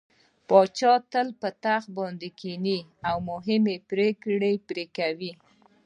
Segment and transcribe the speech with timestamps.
[0.47, 5.31] پاچا تل په تخت باندې کيني او مهمې پرېکړې پرې کوي.